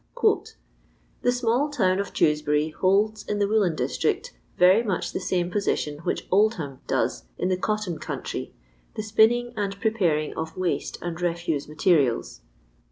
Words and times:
"The 0.19 0.55
imall 1.29 1.71
town 1.71 1.99
of 1.99 2.11
Dewsbury 2.11 2.69
holds, 2.69 3.23
in 3.27 3.37
the 3.37 3.47
woollen 3.47 3.75
district, 3.75 4.33
very 4.57 4.81
much 4.81 5.13
the 5.13 5.19
saiuc 5.19 5.51
position 5.51 5.99
which 5.99 6.27
Oldliam 6.31 6.79
does 6.87 7.25
in 7.37 7.49
the 7.49 7.57
cotton 7.57 7.99
country— 7.99 8.51
the 8.95 9.03
spinning 9.03 9.53
and 9.55 9.79
preparing 9.79 10.33
of 10.35 10.57
waste 10.57 10.97
and 11.03 11.21
refuse 11.21 11.67
ma 11.67 11.75
terials. 11.75 12.39